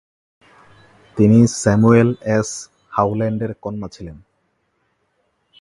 [1.17, 2.49] তিনি Samuel S.
[2.89, 4.17] হাউল্যান্ডের কন্যা ছিলেন।